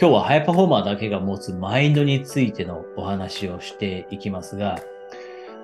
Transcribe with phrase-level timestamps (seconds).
[0.00, 4.80] 今日はハイパフォーマーだけが持つマインドについてのお話をしていきますが、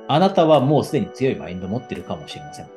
[0.08, 2.68] あなたはもうすでに強いマインドを持ってるかもしれません。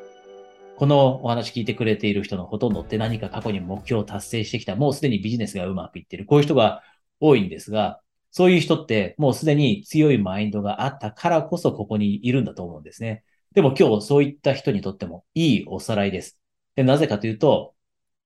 [0.77, 6.81] このお話聞いてくれている人のほとんどって何か過去に目標を達成してきた、もうすでにビジネスがうまくいってる、こういう人が
[7.19, 7.99] 多いんですが、
[8.31, 13.25] そういう人ってもうすでに強いマインドがあったからこそここにいるんだと思うんですね。
[13.53, 16.39] でも今日そういった人にとってもいいおさらいです。
[16.77, 17.73] でなぜかというと、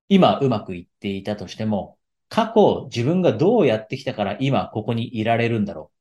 [0.07, 1.97] 今うまくいっていたとしても、
[2.29, 5.91] 過去自分がどうやってきたから今ここにいられるんだろ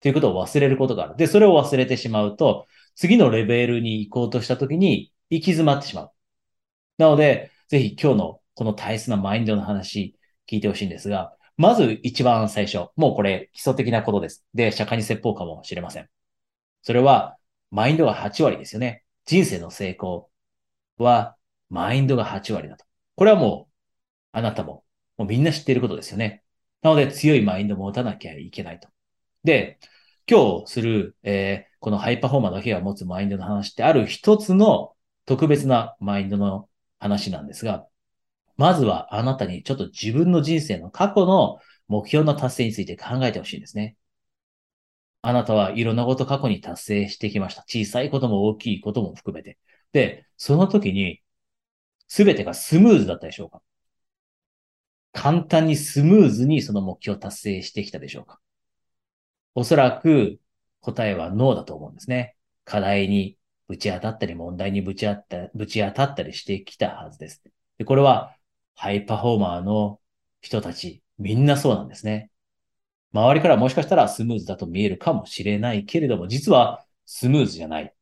[0.00, 1.16] うということを忘れることがある。
[1.16, 6.12] で、それを忘れてしまうと、次のレベルに行こうとしたときに行き詰まってしまう。
[6.98, 10.18] なので、ぜひ今日のこの大切なマインドの話
[10.48, 14.44] 聞いてほしいんですが、まず一番最初、もうこれ基礎的なことです。
[14.54, 16.08] で、釈迦に説法かもしれません。
[16.82, 17.36] それは、
[17.70, 19.04] マインドが8割ですよね。
[19.24, 20.30] 人生の成功
[20.98, 21.36] は、
[21.70, 22.84] マインドが8割だと。
[23.16, 23.72] これはもう、
[24.32, 24.84] あなたも、
[25.16, 26.42] もうみんな知っていることですよね。
[26.82, 28.88] なので、強いマインドを持たなきゃいけないと。
[29.44, 29.78] で、
[30.30, 36.68] 今日する、えー、このハイパフォーマーだけが持つマインドの話って、ある一つの特別なマインドの
[36.98, 37.86] 話なんですが、
[38.56, 43.96] まずはあなたにちょっと自分の人生の過去の目標の達成について考えてほしいんですね。
[45.22, 47.62] あなたはいろんなこと過去に達成してきました。
[47.62, 49.58] 小さいことも大きいことも含めて。
[49.92, 51.20] で、その時に
[52.08, 53.60] 全てがスムーズだったでしょうか？
[55.18, 58.38] 簡単にスムーズにその目標を達成してきたでしょうか？
[59.54, 60.38] おそらく
[60.80, 62.36] 答えはノーだと思うんですね。
[62.64, 67.42] 課題にぶち当たったり、問題にぶち当たったぶち当たったりしてきたはずです。
[67.78, 68.36] で、これは
[68.74, 69.98] ハイパフォーマーの
[70.42, 72.30] 人たち、みんなそうなんですね。
[73.14, 77.94] 周りからもしかしたらスムーズだと見えるかもしれないけれども、実はスムーズじゃない。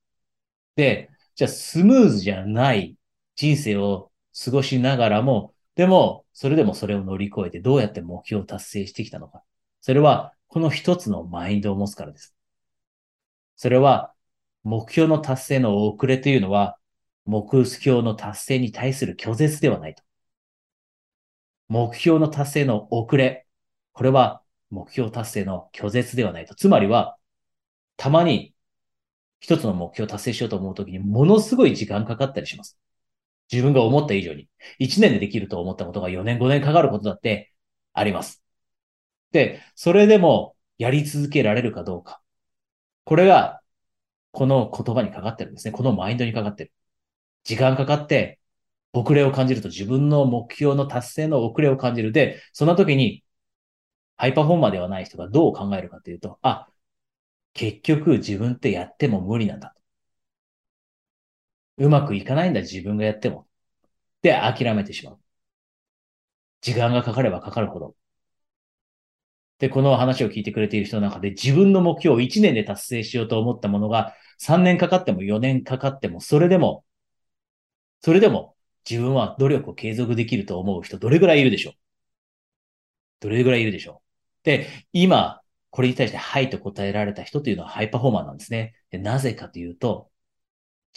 [0.74, 2.96] で、じゃあスムーズじゃない
[3.36, 4.10] 人生を
[4.44, 9.42] 過ごしながらも、でも、それでもそれを乗り越えてどうやって目標を達成してきたのか。
[9.80, 12.34] それは、この一つのマインドを持つからです。
[13.56, 14.12] それは、
[14.62, 16.78] 目標の達成の遅れというのは、
[17.26, 20.02] 目標の達成に対する拒絶ではないと。
[21.68, 23.46] 目標の達成の遅れ。
[23.92, 26.54] これは目標達成の拒絶ではないと。
[26.54, 27.16] つまりは、
[27.96, 28.54] たまに
[29.40, 32.78] 一つの目標を達成しようと思うときにものすごい時間かかったりします。
[33.52, 34.48] 自分が思った以上に。
[34.78, 37.52] 1年でできると思ったことが4年5年かかることだって
[37.92, 38.42] あります。
[39.32, 42.22] で、それでもやり続けられるかどうか。
[43.04, 43.62] これが
[44.32, 45.72] この言葉にかかってるんですね。
[45.72, 46.72] このマインドにかかってる。
[47.44, 48.40] 時間かかって、
[48.92, 52.12] 遅れを感じると自分の目標の達成の遅れを感じる。
[52.12, 53.24] で、そんな時に、
[54.16, 56.68] ハイパフォーマーではない人がどう考えるかというと、あ、
[57.54, 59.80] 結局自分ってやっても無理なんだと。
[61.76, 63.46] うまくいかないんだ、自分がやっても。
[64.22, 65.18] で、諦めてしまう。
[66.60, 67.94] 時間がかかればかかるほど。
[69.58, 76.84] で、この話を聞いてくれている人の中で自分の目標を1年で達成しようと思ったものが3年かかっても4年かかっても、それでも、
[78.00, 78.56] それでも
[78.88, 81.74] 自分は努力を継続できると思う人どれぐらいいるでしょう？
[83.20, 84.02] どれぐらいいるでしょ
[84.42, 84.44] う？
[84.44, 88.74] で、今、これに対してはいと答えられた人というのはハイパフォーマーなんですね。
[88.90, 90.08] でなぜかというと、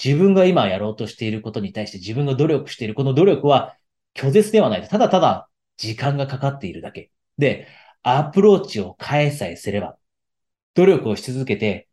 [0.03, 3.75] 自分が今やろうとしていることに対して自分が努力している、この努力は
[4.16, 4.88] 拒絶ではない。
[4.88, 7.12] ただただ時間がかかっているだけ。
[7.38, 7.68] で、
[8.03, 9.97] アプローチを変えさえすれば、
[10.75, 11.88] 努力をし続けて、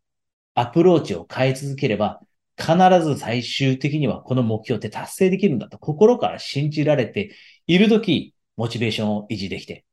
[0.54, 2.20] アプローチを変え続ければ、
[2.56, 7.34] 必ず最終的にはこの目標って達成できるんだと心から信じられて
[7.66, 9.84] いるとき、モチベーションを維持できて、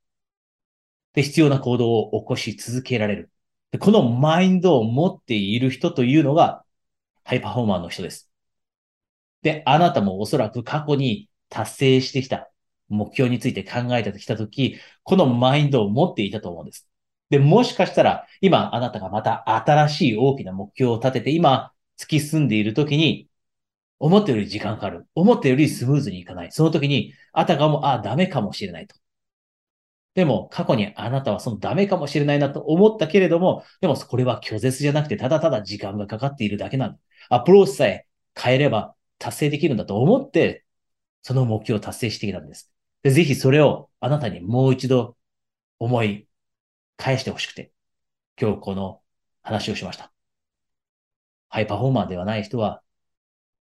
[1.14, 3.32] で、必要な行動を起こし続けられる。
[3.72, 6.61] でこのマインドを持っている人というのが、
[7.32, 8.30] ハイパフォーマーの人です。
[9.42, 12.52] で、あなたもおそらく過去に達成してきた
[12.90, 16.90] 目標について考えてきたとき、このマインドを持っていたと思うんです。
[17.30, 23.30] で、もしかしたら、今あなたがまた新しい大きな目標を立てて、今突き進んでいるときに、
[24.00, 25.08] 思ったより時間かかる。
[25.16, 26.52] 思ったよりスムーズにいかない。
[26.52, 28.98] その時に、あたかも、あ、ダメかもしれないと。
[30.14, 37.00] でも、過去にあなたはそのダメかもしれないなと思ったけれども、でもこれは拒絶じゃなくて、ただただ時間がかかっているだけなんだ。
[37.30, 40.66] アプローチさえ変えれば達成できるんだと思って、
[41.22, 42.72] その目標を達成してきたんです。
[43.04, 45.18] でぜひそれをあなたにもう一度
[45.80, 46.28] 思い
[46.98, 47.72] 返してほしくて、
[48.40, 49.02] 今日この
[49.44, 50.12] 話をしました。
[51.50, 52.82] ハイパフォーマーではない人は、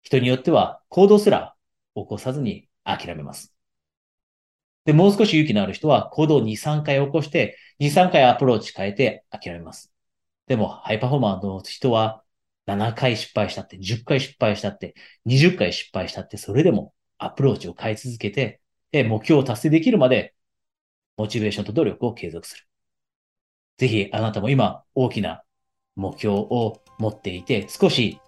[0.02, 1.54] 人によっては行動すら
[1.94, 3.54] 起こさずに諦めます。
[4.84, 9.92] で、もう少し勇気のある人は行動を2、3回起こして、2、3回アプローチ変えて諦めます。
[10.46, 12.23] でも、ハイパフォーマーの人は
[12.66, 14.94] 7回失敗したって、10回失敗したって、
[15.26, 18.60] 20回失敗したって、それでもアプローチを変え続けて、
[18.92, 20.34] 目標を達成できるまで
[21.16, 22.64] モチベーションと努力を継続する。
[23.78, 25.42] ぜひあなたも今大きな
[25.96, 28.18] 目標を持っていて、少し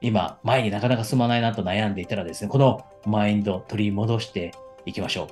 [0.00, 4.52] 今前になかなか進まないなと悩んでいたらですね、このマインドを取り戻して
[4.84, 5.28] いきましょう。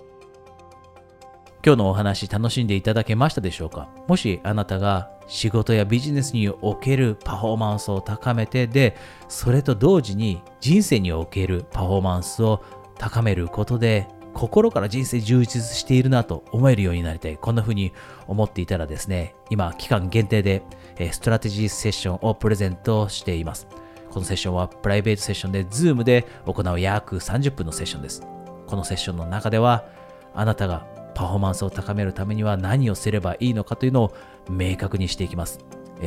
[1.64, 3.88] 今日のお話楽しんでいただけましたでしょうか？
[4.06, 8.96] もしあなたが仕事やビジネスにおけるパフォーマンスを高めてで、
[9.28, 12.62] それと同時に人生におけるパフォーマンスを
[12.98, 17.36] 高めることで心から人生充実しているなと思えるようになりたい。
[17.36, 17.92] こんな風に
[18.26, 20.62] 思っていたらですね、今期間限定で
[21.12, 23.66] ストラテジーセッションをプレゼントしています。
[24.10, 28.22] このセッションはプライベートセッションで Zoom で行う約30分のセッションです。
[28.66, 29.84] このセッションの中では
[30.34, 34.14] あなたがパフォーマンスを高めるためには何をすればいいのかというのを
[34.48, 35.58] 明確にしていきます。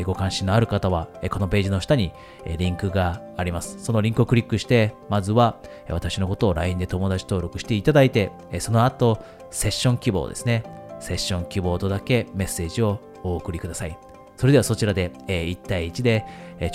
[0.06, 2.12] ご関心のある方は、このページの下に
[2.57, 3.77] リンクがあります。
[3.80, 5.57] そのリンクをクリックして、まずは
[5.89, 10.63] 私のことを LINE で友達登録していただいて、その後、セッション希望ですね。
[11.00, 13.98] セッション希望とだけメッセージをお送りください。
[14.36, 16.25] それではそちらで1対1で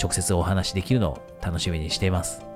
[0.01, 2.52] 直接お話しできるのを楽しみにしています。